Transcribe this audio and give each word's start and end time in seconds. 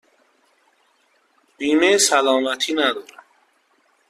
من 0.03 0.07
بیمه 1.57 1.97
سلامتی 1.97 2.73
ندارم. 2.73 3.23